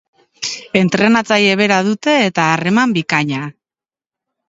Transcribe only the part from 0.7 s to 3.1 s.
Entrenatzaile bera dute eta harreman